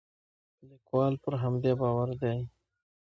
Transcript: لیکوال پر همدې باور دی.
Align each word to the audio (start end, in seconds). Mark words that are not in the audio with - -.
لیکوال 0.69 1.13
پر 1.23 1.33
همدې 1.43 1.71
باور 1.81 2.09
دی. 2.21 2.39